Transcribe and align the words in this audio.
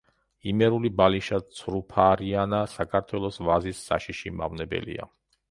იმერული 0.51 0.89
ბალიშა 1.01 1.37
ცრუფარიანა 1.57 2.63
საქართველოს 2.73 3.39
ვაზის 3.51 3.85
საშიში 3.91 4.35
მავნებელია. 4.41 5.09